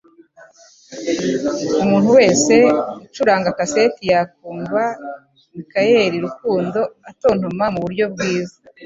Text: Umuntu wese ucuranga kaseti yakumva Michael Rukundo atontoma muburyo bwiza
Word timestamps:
Umuntu 1.83 2.09
wese 2.17 2.55
ucuranga 3.05 3.49
kaseti 3.57 4.03
yakumva 4.11 4.81
Michael 5.55 6.11
Rukundo 6.25 6.81
atontoma 7.09 7.65
muburyo 7.75 8.05
bwiza 8.13 8.57